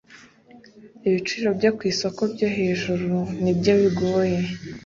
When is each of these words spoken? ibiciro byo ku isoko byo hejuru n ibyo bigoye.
ibiciro 1.07 1.47
byo 1.57 1.69
ku 1.77 1.81
isoko 1.91 2.21
byo 2.33 2.47
hejuru 2.57 3.11
n 3.41 3.45
ibyo 3.53 3.73
bigoye. 3.81 4.39